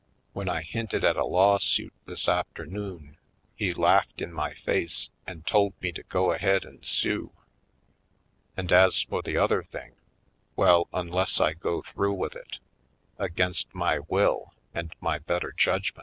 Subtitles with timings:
[0.33, 3.17] When I hinted at a lawsuit this afternoon
[3.55, 7.31] he laughed in my face and told m.e to go ahead and sue.
[8.57, 9.93] And, as for the other thing
[10.55, 12.57] —well, unless I go through with it,
[13.19, 15.99] against my will and my better judgm.